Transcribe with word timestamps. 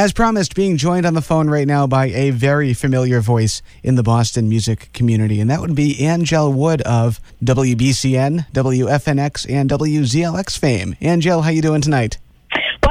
As 0.00 0.14
promised, 0.14 0.54
being 0.54 0.78
joined 0.78 1.04
on 1.04 1.12
the 1.12 1.20
phone 1.20 1.50
right 1.50 1.66
now 1.66 1.86
by 1.86 2.06
a 2.06 2.30
very 2.30 2.72
familiar 2.72 3.20
voice 3.20 3.60
in 3.82 3.96
the 3.96 4.02
Boston 4.02 4.48
music 4.48 4.88
community, 4.94 5.42
and 5.42 5.50
that 5.50 5.60
would 5.60 5.74
be 5.74 5.94
Anngelle 6.00 6.54
Wood 6.54 6.80
of 6.80 7.20
WBCN, 7.44 8.50
WFNX, 8.50 9.50
and 9.50 9.68
WZLX 9.68 10.58
fame. 10.58 10.96
Anngelle, 11.02 11.44
how 11.44 11.50
you 11.50 11.60
doing 11.60 11.82
tonight? 11.82 12.16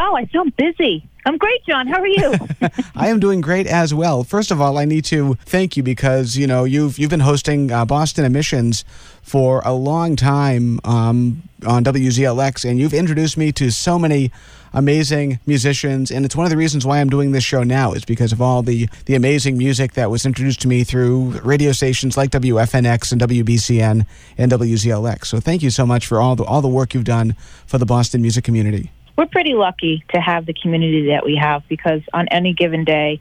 Wow, 0.10 0.16
I 0.16 0.26
sound 0.34 0.56
busy. 0.56 1.08
I'm 1.26 1.38
great, 1.38 1.64
John. 1.68 1.86
How 1.86 2.00
are 2.00 2.08
you? 2.08 2.34
I 2.96 3.10
am 3.10 3.20
doing 3.20 3.42
great 3.42 3.68
as 3.68 3.94
well. 3.94 4.24
First 4.24 4.50
of 4.50 4.60
all, 4.60 4.80
I 4.80 4.86
need 4.86 5.06
to 5.06 5.36
thank 5.46 5.78
you 5.78 5.84
because 5.84 6.36
you 6.36 6.48
know 6.48 6.64
you've 6.64 6.98
you've 6.98 7.12
been 7.12 7.20
hosting 7.20 7.72
uh, 7.72 7.86
Boston 7.86 8.26
Emissions 8.26 8.84
for 9.22 9.62
a 9.64 9.74
long 9.74 10.16
time 10.16 10.80
um, 10.84 11.44
on 11.68 11.84
WZLX, 11.84 12.68
and 12.68 12.80
you've 12.80 12.94
introduced 12.94 13.38
me 13.38 13.52
to 13.52 13.70
so 13.70 14.00
many 14.00 14.32
amazing 14.74 15.40
musicians. 15.46 16.10
And 16.10 16.26
it's 16.26 16.36
one 16.36 16.46
of 16.46 16.50
the 16.50 16.58
reasons 16.58 16.88
why 16.88 17.02
I'm 17.02 17.10
doing 17.10 17.32
this 17.32 17.44
show 17.44 17.62
now 17.62 17.94
is 17.94 18.04
because 18.04 18.32
of 18.32 18.42
all 18.42 18.64
the 18.64 18.90
the 19.06 19.14
amazing 19.14 19.60
music 19.60 19.94
that 19.94 20.10
was 20.10 20.26
introduced 20.26 20.62
to 20.62 20.68
me 20.68 20.84
through 20.84 21.40
radio 21.44 21.72
stations 21.72 22.18
like 22.18 22.32
WFNX 22.32 23.12
and 23.12 23.22
WBCN 23.22 24.08
and 24.40 24.52
WZLX. 24.52 25.28
So 25.28 25.40
thank 25.40 25.62
you 25.62 25.70
so 25.70 25.86
much 25.86 26.08
for 26.08 26.20
all 26.20 26.36
the 26.36 26.46
all 26.46 26.64
the 26.64 26.68
work 26.68 26.96
you've 26.96 27.04
done 27.04 27.36
for 27.68 27.78
the 27.78 27.86
Boston 27.86 28.24
music 28.24 28.44
community 28.44 28.92
we're 29.20 29.26
pretty 29.26 29.54
lucky 29.54 30.02
to 30.14 30.22
have 30.22 30.46
the 30.46 30.54
community 30.54 31.08
that 31.08 31.26
we 31.26 31.36
have 31.36 31.62
because 31.68 32.00
on 32.14 32.30
any 32.30 32.54
given 32.54 32.86
day, 32.86 33.20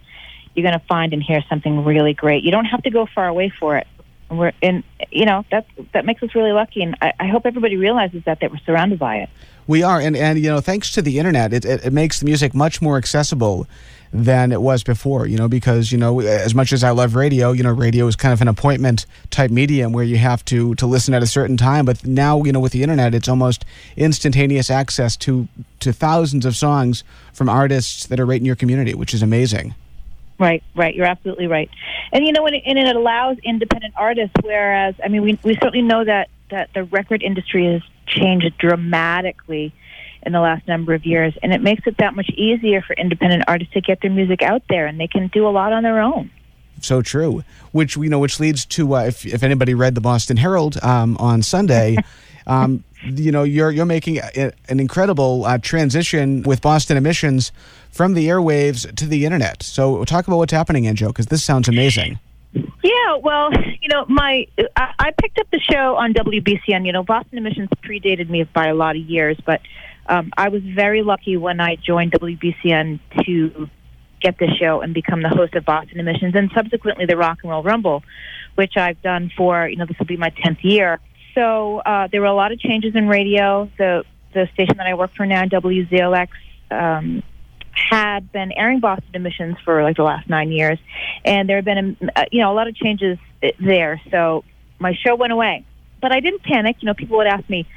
you're 0.54 0.62
going 0.62 0.78
to 0.78 0.86
find 0.86 1.12
and 1.12 1.20
hear 1.20 1.42
something 1.48 1.84
really 1.84 2.14
great. 2.14 2.44
You 2.44 2.52
don't 2.52 2.66
have 2.66 2.84
to 2.84 2.90
go 2.90 3.08
far 3.12 3.26
away 3.26 3.52
for 3.58 3.76
it. 3.76 3.88
And 4.30 4.38
we're 4.38 4.52
in, 4.60 4.84
you 5.10 5.24
know, 5.24 5.45
that 5.50 5.66
that 5.92 6.05
makes 6.05 6.23
us 6.23 6.34
really 6.34 6.52
lucky, 6.52 6.82
and 6.82 6.96
I, 7.00 7.12
I 7.19 7.27
hope 7.28 7.46
everybody 7.46 7.77
realizes 7.77 8.24
that 8.24 8.41
that 8.41 8.50
we're 8.50 8.59
surrounded 8.59 8.98
by 8.98 9.16
it. 9.16 9.30
We 9.66 9.82
are, 9.82 10.00
and 10.00 10.16
and 10.16 10.38
you 10.38 10.50
know, 10.50 10.60
thanks 10.60 10.91
to 10.92 11.02
the 11.02 11.19
internet, 11.19 11.52
it, 11.52 11.64
it, 11.64 11.84
it 11.86 11.92
makes 11.92 12.20
the 12.20 12.27
music 12.27 12.55
much 12.55 12.83
more 12.83 12.96
accessible 12.96 13.66
than 14.12 14.52
it 14.52 14.62
was 14.62 14.83
before, 14.83 15.27
you 15.27 15.36
know, 15.36 15.48
because, 15.48 15.92
you 15.92 15.98
know, 15.98 16.20
as 16.20 16.55
much 16.55 16.72
as 16.72 16.83
I 16.83 16.91
love 16.91 17.14
radio, 17.14 17.52
you 17.52 17.62
know, 17.62 17.72
radio 17.72 18.06
is 18.06 18.17
kind 18.17 18.33
of 18.33 18.41
an 18.41 18.48
appointment 18.48 19.05
type 19.30 19.50
medium 19.50 19.92
where 19.92 20.05
you 20.05 20.17
have 20.17 20.45
to 20.47 20.74
to 20.77 20.86
listen 20.86 21.14
at 21.14 21.22
a 21.22 21.27
certain 21.27 21.56
time, 21.56 21.84
but 21.84 22.06
now, 22.06 22.42
you 22.42 22.52
know, 22.52 22.61
with 22.61 22.72
the 22.72 22.83
internet, 22.83 23.14
it's 23.14 23.28
almost 23.28 23.64
instantaneous 23.97 24.70
access 24.70 25.17
to 25.19 25.48
to 25.80 25.92
thousands 25.92 26.47
of 26.47 26.56
songs 26.56 27.05
from 27.33 27.48
artists 27.48 28.06
that 28.06 28.19
are 28.19 28.27
right 28.27 28.41
in 28.41 28.47
your 28.47 28.56
community, 28.56 28.95
which 28.95 29.12
is 29.12 29.22
amazing. 29.22 29.74
Right, 30.39 30.62
right. 30.77 30.94
You're 30.94 31.06
absolutely 31.06 31.48
right. 31.48 31.69
And 32.12 32.25
you 32.25 32.33
know, 32.33 32.47
and 32.47 32.55
it, 32.55 32.62
and 32.64 32.78
it 32.78 32.94
allows 32.94 33.39
independent 33.42 33.94
artists. 33.97 34.34
Whereas, 34.42 34.95
I 35.05 35.08
mean, 35.08 35.22
we 35.22 35.39
we 35.42 35.55
certainly 35.55 35.83
know 35.83 36.05
that 36.05 36.28
that 36.50 36.70
the 36.75 36.84
record 36.84 37.22
industry 37.22 37.72
has 37.72 37.83
changed 38.06 38.56
dramatically 38.58 39.75
in 40.22 40.33
the 40.33 40.41
last 40.41 40.67
number 40.69 40.95
of 40.95 41.05
years, 41.05 41.34
and 41.42 41.53
it 41.53 41.61
makes 41.61 41.86
it 41.86 41.97
that 41.98 42.14
much 42.14 42.30
easier 42.30 42.83
for 42.83 42.95
independent 42.95 43.45
artists 43.48 43.72
to 43.75 43.80
get 43.80 44.00
their 44.00 44.11
music 44.11 44.42
out 44.42 44.62
there, 44.69 44.86
and 44.86 45.00
they 45.00 45.08
can 45.08 45.27
do 45.28 45.47
a 45.47 45.50
lot 45.50 45.72
on 45.72 45.83
their 45.83 46.00
own. 46.00 46.30
So 46.80 47.02
true. 47.02 47.42
Which 47.73 47.97
you 47.97 48.08
know, 48.08 48.20
which 48.20 48.39
leads 48.39 48.64
to 48.67 48.95
uh, 48.95 49.05
if 49.06 49.27
if 49.27 49.42
anybody 49.42 49.75
read 49.75 49.95
the 49.95 50.00
Boston 50.00 50.36
Herald 50.36 50.83
um, 50.83 51.17
on 51.19 51.42
Sunday. 51.42 51.97
um, 52.47 52.84
you 53.02 53.32
know 53.32 53.42
you're 53.42 53.70
you're 53.70 53.86
making 53.86 54.18
a, 54.18 54.52
an 54.68 54.80
incredible 54.80 55.44
uh, 55.44 55.58
transition 55.58 56.42
with 56.42 56.60
Boston 56.60 56.96
emissions 56.96 57.52
from 57.90 58.14
the 58.14 58.28
airwaves 58.28 58.94
to 58.96 59.06
the 59.06 59.24
internet. 59.24 59.62
So 59.62 60.05
talk 60.05 60.27
about 60.27 60.38
what's 60.38 60.52
happening, 60.52 60.84
Anngelle, 60.84 61.08
because 61.08 61.27
this 61.27 61.42
sounds 61.42 61.68
amazing. 61.68 62.18
Yeah, 62.52 63.16
well, 63.22 63.50
you 63.80 63.88
know, 63.88 64.06
my 64.08 64.46
I, 64.77 64.94
I 64.98 65.10
picked 65.12 65.38
up 65.38 65.50
the 65.50 65.60
show 65.60 65.96
on 65.96 66.14
WBCN. 66.14 66.86
You 66.86 66.92
know, 66.92 67.02
Boston 67.02 67.38
Emissions 67.38 67.68
predated 67.82 68.28
me 68.28 68.44
by 68.44 68.66
a 68.66 68.74
lot 68.74 68.96
of 68.96 69.02
years, 69.02 69.36
but 69.44 69.60
um, 70.08 70.33
I 70.36 70.48
was 70.48 70.62
very 70.62 71.02
lucky 71.02 71.36
when 71.36 71.60
I 71.60 71.77
joined 71.77 72.12
WBCN 72.12 73.00
to 73.24 73.68
get 74.20 74.38
the 74.38 74.48
show 74.60 74.80
and 74.80 74.94
become 74.94 75.22
the 75.22 75.28
host 75.28 75.55
of 75.55 75.64
Boston 75.64 76.00
Emissions 76.00 76.34
and 76.34 76.50
subsequently 76.55 77.06
the 77.06 77.16
Rock 77.16 77.38
and 77.42 77.50
Roll 77.50 77.62
Rumble, 77.62 78.02
which 78.55 78.77
I've 78.77 79.00
done 79.02 79.30
for, 79.36 79.68
you 79.68 79.77
know, 79.77 79.86
this 79.86 79.98
will 79.98 80.06
be 80.06 80.16
my 80.16 80.30
10th 80.30 80.62
year. 80.62 80.98
So 81.39 81.79
uh, 81.79 82.08
there 82.11 82.20
were 82.20 82.27
a 82.27 82.35
lot 82.35 82.51
of 82.51 82.58
changes 82.58 82.96
in 82.96 83.07
radio. 83.07 83.70
The, 83.79 84.05
the 84.35 84.48
station 84.55 84.79
that 84.79 84.89
I 84.89 84.95
work 84.95 85.12
for 85.14 85.24
now, 85.24 85.45
WZLX, 85.45 86.29
um, 86.73 87.23
had 87.70 88.33
been 88.33 88.51
airing 88.51 88.80
Boston 88.80 89.11
Emissions 89.14 89.57
for 89.64 89.85
like 89.85 89.96
the 89.96 90.02
last 90.02 90.29
nine 90.29 90.51
years, 90.51 90.80
and 91.24 91.48
there 91.48 91.55
have 91.55 91.64
been, 91.64 91.96
a, 92.01 92.20
uh, 92.20 92.24
you 92.33 92.40
know, 92.40 92.51
a 92.51 92.57
lot 92.57 92.67
of 92.67 92.74
changes 92.74 93.18
there. 93.61 94.01
So 94.11 94.42
my 94.80 94.95
show 94.95 95.14
went 95.14 95.33
away, 95.33 95.64
but 96.02 96.11
I 96.11 96.18
didn't 96.18 96.42
panic. 96.42 96.79
You 96.80 96.86
know, 96.86 96.95
people 96.95 97.18
would 97.18 97.29
ask 97.29 97.48
me, 97.48 97.68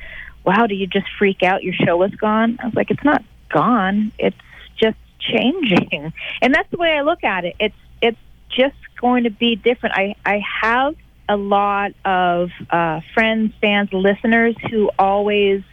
wow, 0.43 0.65
do 0.65 0.73
you 0.73 0.87
just 0.87 1.05
freak 1.19 1.43
out? 1.43 1.61
Your 1.61 1.75
show 1.75 2.01
is 2.01 2.15
gone. 2.15 2.57
I 2.63 2.65
was 2.65 2.73
like, 2.73 2.89
it's 2.89 3.03
not 3.03 3.23
gone. 3.49 4.11
It's 4.17 4.37
just 4.75 4.97
changing. 5.19 6.13
And 6.41 6.55
that's 6.55 6.69
the 6.71 6.77
way 6.77 6.97
I 6.97 7.01
look 7.01 7.23
at 7.23 7.45
it. 7.45 7.55
It's, 7.59 7.75
it's 8.01 8.17
just 8.49 8.75
going 8.99 9.25
to 9.25 9.29
be 9.29 9.55
different. 9.55 9.95
I, 9.95 10.15
I 10.25 10.41
have 10.63 10.95
a 11.31 11.37
lot 11.37 11.93
of 12.03 12.49
uh, 12.69 12.99
friends, 13.13 13.53
fans, 13.61 13.93
listeners 13.93 14.53
who 14.69 14.91
always 14.99 15.63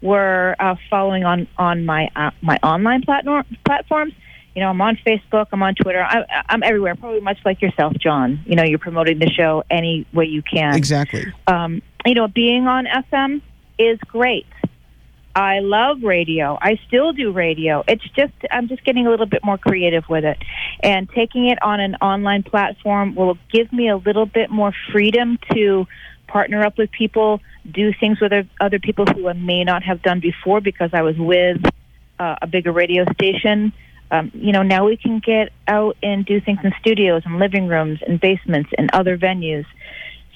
were 0.00 0.54
uh, 0.60 0.76
following 0.88 1.24
on 1.24 1.48
on 1.58 1.84
my 1.84 2.08
uh, 2.14 2.30
my 2.40 2.58
online 2.62 3.02
platform 3.02 3.44
platforms. 3.66 4.14
You 4.54 4.62
know, 4.62 4.68
I'm 4.68 4.80
on 4.80 4.98
Facebook, 5.04 5.46
I'm 5.52 5.62
on 5.62 5.74
Twitter, 5.74 6.02
I, 6.02 6.24
I'm 6.48 6.62
everywhere. 6.62 6.94
Probably 6.94 7.20
much 7.20 7.38
like 7.44 7.60
yourself, 7.60 7.94
John. 8.00 8.40
You 8.46 8.54
know, 8.54 8.62
you're 8.62 8.78
promoting 8.78 9.18
the 9.18 9.30
show 9.30 9.64
any 9.70 10.06
way 10.12 10.26
you 10.26 10.42
can. 10.42 10.74
Exactly. 10.76 11.26
Um, 11.46 11.82
you 12.06 12.14
know, 12.14 12.28
being 12.28 12.66
on 12.66 12.86
FM 12.86 13.42
is 13.78 13.98
great. 14.06 14.46
I 15.34 15.60
love 15.60 16.02
radio. 16.02 16.58
I 16.60 16.78
still 16.86 17.12
do 17.12 17.32
radio. 17.32 17.84
It's 17.86 18.04
just 18.16 18.32
I'm 18.50 18.68
just 18.68 18.84
getting 18.84 19.06
a 19.06 19.10
little 19.10 19.26
bit 19.26 19.44
more 19.44 19.58
creative 19.58 20.04
with 20.08 20.24
it. 20.24 20.38
And 20.82 21.08
taking 21.10 21.46
it 21.46 21.62
on 21.62 21.78
an 21.80 21.96
online 21.96 22.42
platform 22.42 23.14
will 23.14 23.38
give 23.52 23.72
me 23.72 23.88
a 23.88 23.96
little 23.96 24.26
bit 24.26 24.50
more 24.50 24.72
freedom 24.92 25.38
to 25.52 25.86
partner 26.26 26.64
up 26.64 26.78
with 26.78 26.90
people, 26.90 27.40
do 27.70 27.92
things 27.92 28.20
with 28.20 28.32
other 28.60 28.78
people 28.78 29.04
who 29.04 29.28
I 29.28 29.34
may 29.34 29.64
not 29.64 29.82
have 29.82 30.00
done 30.02 30.20
before 30.20 30.60
because 30.60 30.90
I 30.92 31.02
was 31.02 31.16
with 31.18 31.60
uh, 32.18 32.36
a 32.40 32.46
bigger 32.46 32.72
radio 32.72 33.04
station. 33.12 33.72
Um, 34.10 34.30
you 34.34 34.52
know, 34.52 34.62
now 34.62 34.86
we 34.86 34.96
can 34.96 35.20
get 35.20 35.50
out 35.68 35.96
and 36.02 36.24
do 36.24 36.40
things 36.40 36.60
in 36.64 36.72
studios 36.80 37.22
and 37.24 37.38
living 37.38 37.68
rooms 37.68 38.00
and 38.06 38.20
basements 38.20 38.70
and 38.76 38.90
other 38.92 39.16
venues. 39.16 39.66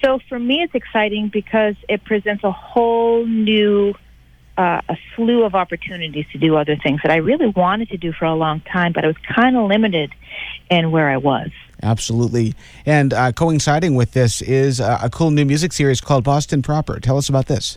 So 0.04 0.18
for 0.28 0.38
me, 0.38 0.62
it's 0.62 0.74
exciting 0.74 1.30
because 1.32 1.74
it 1.88 2.04
presents 2.04 2.44
a 2.44 2.52
whole 2.52 3.24
new, 3.26 3.94
uh, 4.56 4.80
a 4.88 4.96
slew 5.14 5.44
of 5.44 5.54
opportunities 5.54 6.26
to 6.32 6.38
do 6.38 6.56
other 6.56 6.76
things 6.76 7.00
that 7.02 7.10
I 7.10 7.16
really 7.16 7.48
wanted 7.48 7.90
to 7.90 7.96
do 7.96 8.12
for 8.12 8.24
a 8.24 8.34
long 8.34 8.60
time, 8.60 8.92
but 8.92 9.04
I 9.04 9.08
was 9.08 9.16
kind 9.18 9.56
of 9.56 9.68
limited 9.68 10.12
in 10.70 10.90
where 10.90 11.10
I 11.10 11.16
was. 11.16 11.50
Absolutely. 11.82 12.54
And 12.86 13.12
uh, 13.12 13.32
coinciding 13.32 13.94
with 13.94 14.12
this 14.12 14.40
is 14.40 14.80
a, 14.80 15.00
a 15.02 15.10
cool 15.10 15.30
new 15.30 15.44
music 15.44 15.72
series 15.72 16.00
called 16.00 16.24
Boston 16.24 16.62
Proper. 16.62 17.00
Tell 17.00 17.18
us 17.18 17.28
about 17.28 17.46
this. 17.46 17.76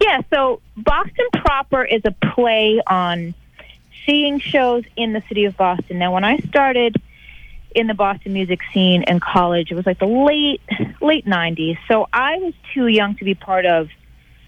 Yeah, 0.00 0.22
so 0.32 0.60
Boston 0.76 1.26
Proper 1.34 1.84
is 1.84 2.02
a 2.04 2.12
play 2.34 2.80
on 2.86 3.34
seeing 4.06 4.40
shows 4.40 4.84
in 4.96 5.12
the 5.12 5.22
city 5.28 5.44
of 5.44 5.56
Boston. 5.56 5.98
Now, 5.98 6.12
when 6.12 6.24
I 6.24 6.38
started 6.38 7.00
in 7.74 7.86
the 7.86 7.94
Boston 7.94 8.32
music 8.32 8.60
scene 8.72 9.02
in 9.04 9.20
college. 9.20 9.70
It 9.70 9.74
was 9.74 9.86
like 9.86 9.98
the 9.98 10.06
late 10.06 10.60
late 11.00 11.26
90s. 11.26 11.78
So 11.88 12.08
I 12.12 12.36
was 12.38 12.54
too 12.72 12.86
young 12.86 13.16
to 13.16 13.24
be 13.24 13.34
part 13.34 13.66
of 13.66 13.88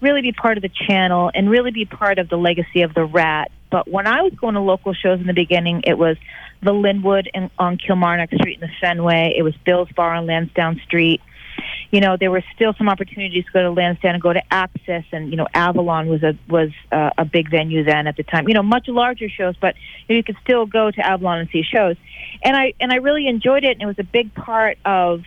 really 0.05 0.21
be 0.21 0.31
part 0.31 0.57
of 0.57 0.61
the 0.61 0.71
channel 0.87 1.31
and 1.33 1.49
really 1.49 1.71
be 1.71 1.85
part 1.85 2.19
of 2.19 2.29
the 2.29 2.37
legacy 2.37 2.83
of 2.83 2.93
the 2.93 3.03
Rat. 3.03 3.51
But 3.71 3.89
when 3.89 4.07
I 4.07 4.21
was 4.21 4.33
going 4.33 4.53
to 4.53 4.61
local 4.61 4.93
shows 4.93 5.19
in 5.19 5.27
the 5.27 5.33
beginning, 5.33 5.83
it 5.85 5.97
was 5.97 6.15
the 6.61 6.71
Linwood 6.71 7.29
in, 7.33 7.49
on 7.59 7.77
Kilmarnock 7.77 8.29
Street 8.33 8.61
in 8.61 8.61
the 8.61 8.73
Fenway. 8.79 9.33
It 9.35 9.41
was 9.41 9.55
Bill's 9.65 9.91
Bar 9.91 10.13
on 10.13 10.27
Lansdowne 10.27 10.79
Street 10.85 11.21
you 11.91 12.01
know, 12.01 12.17
there 12.17 12.31
were 12.31 12.43
still 12.53 12.73
some 12.77 12.89
opportunities 12.89 13.45
to 13.45 13.51
go 13.51 13.61
to 13.61 13.71
Lansdowne 13.71 14.15
and 14.15 14.21
go 14.21 14.33
to 14.33 14.41
Axis, 14.51 15.05
and 15.11 15.29
you 15.29 15.37
know, 15.37 15.47
Avalon 15.53 16.07
was 16.07 16.23
a 16.23 16.37
was 16.49 16.69
uh, 16.91 17.11
a 17.17 17.25
big 17.25 17.49
venue 17.49 17.83
then 17.83 18.07
at 18.07 18.17
the 18.17 18.23
time. 18.23 18.47
You 18.47 18.53
know, 18.53 18.63
much 18.63 18.87
larger 18.87 19.29
shows, 19.29 19.55
but 19.59 19.75
you, 20.07 20.15
know, 20.15 20.17
you 20.17 20.23
could 20.23 20.37
still 20.43 20.65
go 20.65 20.91
to 20.91 21.05
Avalon 21.05 21.39
and 21.39 21.49
see 21.49 21.63
shows. 21.63 21.95
And 22.43 22.55
I 22.55 22.73
and 22.79 22.91
I 22.91 22.97
really 22.97 23.27
enjoyed 23.27 23.63
it, 23.63 23.71
and 23.71 23.81
it 23.81 23.85
was 23.85 23.99
a 23.99 24.03
big 24.03 24.33
part 24.33 24.77
of 24.83 25.23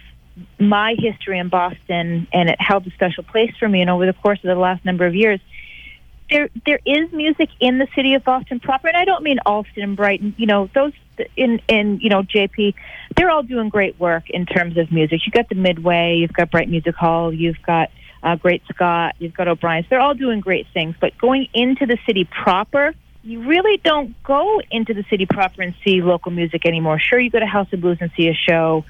my 0.58 0.94
history 0.99 1.38
in 1.38 1.49
Boston, 1.49 2.26
and 2.32 2.49
it 2.49 2.61
held 2.61 2.87
a 2.87 2.90
special 2.90 3.25
place 3.25 3.52
for 3.58 3.69
me. 3.69 3.81
And 3.81 3.90
over 3.90 4.06
the 4.06 4.12
course 4.12 4.38
of 4.38 4.49
the 4.49 4.55
last 4.55 4.85
number 4.85 5.06
of 5.06 5.14
years, 5.14 5.40
there 6.31 6.49
there 6.67 6.81
is 6.85 7.11
music 7.12 7.49
in 7.61 7.79
the 7.79 7.88
city 7.94 8.14
of 8.14 8.25
Boston 8.25 8.61
proper, 8.61 8.88
and 8.88 8.96
I 8.96 9.05
don't 9.05 9.23
mean 9.23 9.38
Allston 9.46 9.82
and 9.82 9.96
Brighton. 9.96 10.35
You 10.37 10.46
know, 10.46 10.69
those 10.75 10.93
in 11.37 11.61
in 11.69 12.00
you 12.00 12.11
know 12.11 12.23
JP, 12.23 12.75
they're 13.17 13.31
all 13.31 13.43
doing 13.43 13.69
great 13.69 13.99
work 13.99 14.29
in 14.31 14.46
terms 14.46 14.76
of 14.76 14.93
music. 14.93 15.20
You've 15.25 15.35
got 15.35 15.49
the 15.49 15.55
Midway, 15.55 16.17
you've 16.17 16.32
got 16.32 16.50
Brighton 16.50 16.70
Music 16.70 16.94
Hall, 16.94 17.32
you've 17.32 17.62
got 17.62 17.90
uh, 18.23 18.37
Great 18.37 18.62
Scott, 18.73 19.14
you've 19.19 19.35
got 19.35 19.49
O'Brien's. 19.49 19.87
They're 19.88 20.00
all 20.00 20.14
doing 20.14 20.40
great 20.40 20.67
things. 20.75 20.94
But 21.00 21.17
going 21.19 21.49
into 21.55 21.87
the 21.87 21.99
city 22.06 22.25
proper, 22.25 22.94
you 23.23 23.43
really 23.43 23.79
don't 23.79 24.20
go 24.23 24.61
into 24.70 24.94
the 24.94 25.05
city 25.11 25.26
proper 25.26 25.62
and 25.62 25.75
see 25.85 26.02
local 26.02 26.32
music 26.32 26.67
anymore. 26.67 26.99
Sure, 26.99 27.19
you 27.19 27.31
go 27.31 27.40
to 27.40 27.46
House 27.46 27.73
of 27.73 27.81
Blues 27.81 27.99
and 28.00 28.11
see 28.17 28.29
a 28.29 28.35
show. 28.35 28.85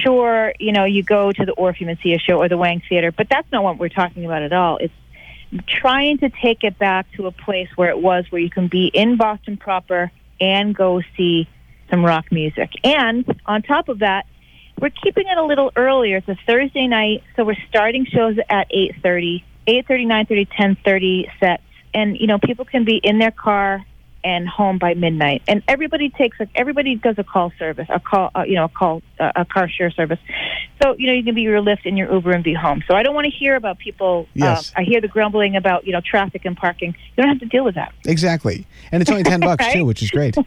Sure, 0.00 0.52
you 0.58 0.72
know 0.72 0.84
you 0.84 1.02
go 1.02 1.32
to 1.32 1.44
the 1.44 1.52
Orpheum 1.52 1.90
and 1.90 1.98
see 2.02 2.14
a 2.14 2.18
show 2.18 2.38
or 2.38 2.48
the 2.48 2.56
Wang 2.56 2.82
Theater, 2.88 3.12
but 3.12 3.28
that's 3.28 3.50
not 3.52 3.62
what 3.62 3.78
we're 3.78 3.88
talking 3.88 4.24
about 4.24 4.42
at 4.42 4.52
all. 4.52 4.78
It's 4.78 4.94
trying 5.66 6.18
to 6.18 6.30
take 6.30 6.64
it 6.64 6.78
back 6.78 7.06
to 7.16 7.26
a 7.26 7.32
place 7.32 7.68
where 7.76 7.90
it 7.90 7.98
was, 7.98 8.24
where 8.30 8.40
you 8.40 8.50
can 8.50 8.68
be 8.68 8.86
in 8.86 9.16
Boston 9.16 9.56
proper 9.56 10.10
and 10.40 10.74
go 10.74 11.02
see 11.16 11.48
some 11.90 12.04
rock 12.04 12.32
music. 12.32 12.70
And 12.84 13.24
on 13.44 13.62
top 13.62 13.88
of 13.88 13.98
that, 13.98 14.26
we're 14.80 14.90
keeping 14.90 15.26
it 15.28 15.36
a 15.36 15.44
little 15.44 15.70
earlier. 15.76 16.16
It's 16.16 16.28
a 16.28 16.38
Thursday 16.46 16.86
night, 16.86 17.22
so 17.36 17.44
we're 17.44 17.56
starting 17.68 18.06
shows 18.06 18.36
at 18.48 18.68
8:30, 18.70 19.44
8:30, 19.66 20.06
9:30, 20.06 20.48
10:30 20.48 21.30
sets. 21.38 21.62
And 21.94 22.18
you 22.18 22.26
know, 22.26 22.38
people 22.38 22.64
can 22.64 22.84
be 22.84 22.96
in 22.96 23.18
their 23.18 23.30
car 23.30 23.84
and 24.24 24.48
home 24.48 24.78
by 24.78 24.94
midnight. 24.94 25.42
And 25.48 25.62
everybody 25.66 26.10
takes 26.10 26.38
like 26.38 26.50
everybody 26.54 26.94
does 26.94 27.16
a 27.18 27.24
call 27.24 27.52
service, 27.58 27.86
a 27.88 28.00
call, 28.00 28.30
uh, 28.34 28.44
you 28.46 28.54
know, 28.54 28.64
a 28.64 28.68
call, 28.68 29.02
uh, 29.18 29.32
a 29.36 29.44
car 29.44 29.68
share 29.68 29.90
service. 29.90 30.18
So 30.82 30.94
you 30.98 31.06
know, 31.06 31.12
you 31.12 31.24
can 31.24 31.34
be 31.34 31.42
your 31.42 31.60
Lyft 31.60 31.86
and 31.86 31.98
your 31.98 32.12
Uber 32.12 32.30
and 32.32 32.44
be 32.44 32.54
home. 32.54 32.82
So 32.86 32.94
I 32.94 33.02
don't 33.02 33.14
want 33.14 33.24
to 33.26 33.30
hear 33.30 33.56
about 33.56 33.78
people. 33.78 34.28
Yes. 34.34 34.70
Uh, 34.70 34.80
I 34.80 34.82
hear 34.84 35.00
the 35.00 35.08
grumbling 35.08 35.56
about 35.56 35.86
you 35.86 35.92
know 35.92 36.00
traffic 36.00 36.44
and 36.44 36.56
parking. 36.56 36.94
You 37.16 37.22
don't 37.22 37.28
have 37.28 37.40
to 37.40 37.46
deal 37.46 37.64
with 37.64 37.74
that. 37.74 37.94
Exactly. 38.06 38.66
And 38.90 39.00
it's 39.00 39.10
only 39.10 39.24
10 39.24 39.40
bucks, 39.48 39.64
Right? 39.64 39.74
too, 39.74 39.84
which 39.84 40.02
is 40.02 40.10
great. 40.10 40.36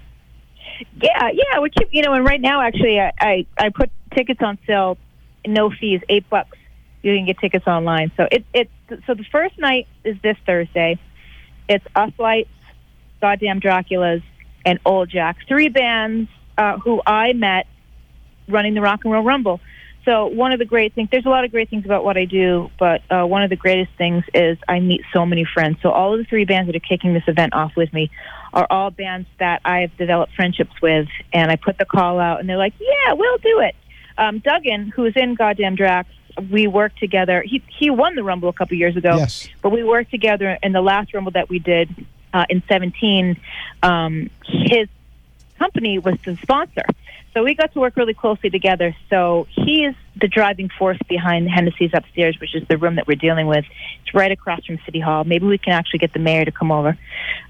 Yeah, 1.02 1.30
yeah. 1.32 1.66
Keep, 1.78 1.90
you 1.92 2.02
know, 2.02 2.14
and 2.14 2.26
right 2.26 2.42
now 2.42 2.62
actually, 2.62 3.00
I, 3.00 3.14
I 3.20 3.46
I 3.58 3.70
put 3.70 3.90
tickets 4.14 4.42
on 4.44 4.58
sale, 4.68 4.98
no 5.48 5.70
fees, 5.72 6.02
eight 6.10 6.30
bucks. 6.30 6.58
You 7.02 7.16
can 7.16 7.26
get 7.26 7.38
tickets 7.40 7.66
online. 7.68 8.12
So 8.18 8.28
it 8.30 8.46
it 8.54 8.70
so 9.08 9.14
the 9.14 9.24
first 9.32 9.58
night 9.58 9.88
is 10.04 10.18
this 10.22 10.38
Thursday. 10.46 11.00
It's 11.70 11.86
Us 11.96 12.12
Lights, 12.20 12.50
Goddamn 13.22 13.60
Draculas, 13.62 14.24
and 14.66 14.80
Old 14.86 15.10
Jack, 15.10 15.38
three 15.48 15.70
bands 15.70 16.30
uh, 16.58 16.78
who 16.80 17.02
I 17.06 17.34
met 17.34 17.68
running 18.48 18.74
the 18.74 18.82
Rock 18.82 19.02
and 19.04 19.14
Roll 19.14 19.24
Rumble. 19.24 19.60
So 20.06 20.28
one 20.28 20.52
of 20.52 20.60
the 20.60 20.66
great 20.66 20.94
things, 20.94 21.10
there's 21.12 21.26
a 21.26 21.30
lot 21.30 21.46
of 21.46 21.52
great 21.52 21.70
things 21.70 21.84
about 21.84 22.06
what 22.06 22.16
I 22.16 22.26
do, 22.26 22.70
but 22.78 23.02
uh, 23.10 23.26
one 23.26 23.42
of 23.42 23.50
the 23.50 23.56
greatest 23.56 23.92
things 23.98 24.24
is 24.36 24.58
I 24.68 24.80
meet 24.80 25.02
so 25.12 25.26
many 25.26 25.46
friends. 25.52 25.78
So 25.82 25.90
all 25.90 26.14
of 26.14 26.20
the 26.20 26.26
three 26.26 26.46
bands 26.46 26.68
that 26.68 26.76
are 26.76 26.80
kicking 26.80 27.14
this 27.16 27.24
event 27.28 27.54
off 27.56 27.76
with 27.76 27.92
me 27.92 28.12
are 28.54 28.68
all 28.70 28.92
bands 28.92 29.28
that 29.40 29.62
I've 29.66 29.96
developed 29.98 30.34
friendships 30.36 30.80
with, 30.82 31.08
and 31.34 31.50
I 31.52 31.56
put 31.56 31.80
the 31.80 31.86
call 31.86 32.20
out, 32.20 32.40
and 32.40 32.48
they're 32.48 32.58
like, 32.58 32.74
"Yeah, 32.80 33.14
we'll 33.14 33.38
do 33.40 33.60
it." 33.62 33.76
Um, 34.18 34.40
Duggan, 34.40 34.94
who's 34.96 35.14
in 35.16 35.34
Goddamn 35.34 35.76
Drax, 35.76 36.08
we 36.52 36.68
worked 36.68 37.00
together. 37.00 37.42
He 37.42 37.64
he 37.68 37.90
won 37.90 38.14
the 38.16 38.24
Rumble 38.24 38.50
a 38.50 38.54
couple 38.54 38.78
years 38.78 38.96
ago, 38.96 39.18
Yes. 39.18 39.50
but 39.64 39.72
we 39.72 39.84
worked 39.84 40.12
together 40.12 40.58
in 40.62 40.72
the 40.72 40.82
last 40.82 41.14
Rumble 41.16 41.32
that 41.32 41.50
we 41.50 41.58
did 41.60 41.90
uh, 42.36 42.46
in 42.50 42.62
17. 42.68 43.38
Um, 43.82 44.30
his 44.46 44.90
company 45.58 45.98
was 45.98 46.16
the 46.26 46.36
sponsor. 46.42 46.84
So 47.34 47.44
we 47.44 47.56
got 47.56 47.74
to 47.74 47.80
work 47.80 47.96
really 47.96 48.14
closely 48.14 48.50
together. 48.50 48.96
So 49.10 49.48
he 49.50 49.86
is 49.86 49.96
the 50.16 50.28
driving 50.28 50.70
force 50.70 50.98
behind 51.10 51.50
Hennessy's 51.50 51.92
upstairs, 51.94 52.38
which 52.40 52.56
is 52.56 52.66
the 52.68 52.78
room 52.78 52.96
that 52.96 53.08
we're 53.08 53.16
dealing 53.16 53.48
with. 53.48 53.66
It's 54.02 54.14
right 54.14 54.32
across 54.32 54.66
from 54.66 54.80
City 54.86 55.00
Hall. 55.00 55.24
Maybe 55.24 55.46
we 55.46 55.58
can 55.58 55.74
actually 55.74 56.00
get 56.00 56.14
the 56.14 56.20
mayor 56.20 56.46
to 56.46 56.52
come 56.52 56.72
over. 56.72 56.98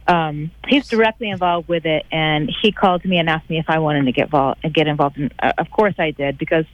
Um, 0.07 0.51
he's 0.67 0.87
directly 0.87 1.29
involved 1.29 1.67
with 1.67 1.85
it, 1.85 2.05
and 2.11 2.51
he 2.61 2.71
called 2.71 3.05
me 3.05 3.17
and 3.17 3.29
asked 3.29 3.49
me 3.49 3.59
if 3.59 3.69
I 3.69 3.79
wanted 3.79 4.05
to 4.05 4.11
get, 4.11 4.29
vol- 4.29 4.55
get 4.71 4.87
involved. 4.87 5.17
And 5.17 5.33
uh, 5.41 5.53
of 5.57 5.69
course 5.69 5.95
I 5.99 6.11
did 6.11 6.37
because, 6.39 6.65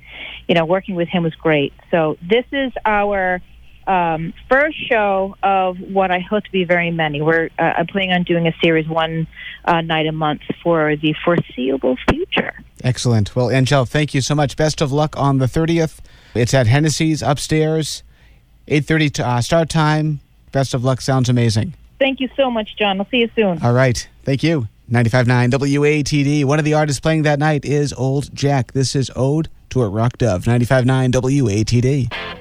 you 0.48 0.56
know, 0.56 0.66
working 0.66 0.96
with 0.96 1.10
him 1.10 1.24
was 1.24 1.36
great. 1.36 1.74
So 1.92 2.18
this 2.22 2.46
is 2.52 2.72
our 2.86 3.42
um, 3.88 4.34
first 4.50 4.78
show 4.90 5.36
of 5.44 5.80
what 5.80 6.12
I 6.12 6.20
hope 6.20 6.44
to 6.44 6.52
be 6.52 6.64
very 6.64 6.92
many. 6.92 7.22
We're 7.22 7.50
uh, 7.58 7.74
I'm 7.78 7.88
planning 7.88 8.12
on 8.12 8.24
doing 8.24 8.48
a 8.48 8.54
series 8.64 8.88
one 8.88 9.28
uh, 9.66 9.82
night 9.82 10.08
a 10.08 10.12
month 10.12 10.42
for 10.64 10.96
the 10.96 11.16
foreseeable 11.24 11.98
future. 12.10 12.54
Excellent. 12.84 13.36
Well, 13.36 13.48
Anngelle, 13.48 13.88
thank 13.88 14.14
you 14.14 14.22
so 14.22 14.36
much. 14.36 14.58
Best 14.58 14.82
of 14.82 14.92
luck 14.92 15.16
on 15.18 15.38
the 15.38 15.46
30th. 15.46 16.00
It's 16.34 16.54
at 16.54 16.68
Hennessy's 16.68 17.22
upstairs, 17.22 18.04
8.30 18.68 19.14
to, 19.14 19.28
uh, 19.28 19.42
start 19.42 19.70
time. 19.70 20.20
Best 20.52 20.74
of 20.74 20.84
luck. 20.84 21.02
Sounds 21.02 21.30
amazing. 21.30 21.74
Thank 22.00 22.20
you 22.20 22.30
so 22.36 22.50
much, 22.50 22.76
John. 22.78 23.00
I'll 23.00 23.08
see 23.10 23.18
you 23.18 23.30
soon. 23.36 23.62
All 23.62 23.74
right. 23.74 24.08
Thank 24.24 24.44
you. 24.44 24.68
95.9 24.92 25.52
WATD. 25.52 26.44
One 26.46 26.60
of 26.60 26.66
the 26.66 26.74
artists 26.74 27.00
playing 27.00 27.24
that 27.24 27.40
night 27.40 27.64
is 27.64 27.94
Old 27.94 28.34
Jack. 28.34 28.74
This 28.74 28.96
is 28.96 29.12
Ode 29.16 29.48
to 29.70 29.82
a 29.82 29.88
Rock 29.88 30.18
Dove. 30.18 30.44
95.9 30.44 31.12
WATD. 31.12 32.41